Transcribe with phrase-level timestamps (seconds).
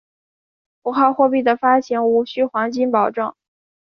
[0.81, 3.35] 符号货币的发行无须黄金保证。